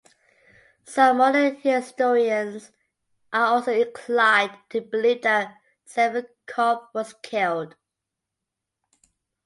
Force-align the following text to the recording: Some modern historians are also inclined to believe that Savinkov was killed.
Some 0.83 1.17
modern 1.17 1.57
historians 1.57 2.71
are 3.31 3.45
also 3.53 3.71
inclined 3.71 4.57
to 4.71 4.81
believe 4.81 5.21
that 5.21 5.55
Savinkov 5.85 6.87
was 6.91 7.13
killed. 7.21 7.75